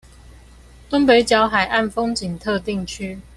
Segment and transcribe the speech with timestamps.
[0.89, 3.19] 東北角海岸風景特定區